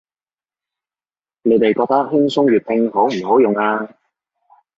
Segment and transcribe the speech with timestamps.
[1.43, 3.87] 你哋覺得輕鬆粵拼好唔好用啊